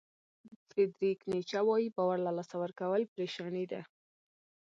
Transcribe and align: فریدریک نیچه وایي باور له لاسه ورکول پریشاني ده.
فریدریک 0.69 1.19
نیچه 1.31 1.59
وایي 1.67 1.87
باور 1.97 2.17
له 2.25 2.31
لاسه 2.37 2.55
ورکول 2.63 3.01
پریشاني 3.13 3.65
ده. 3.71 3.81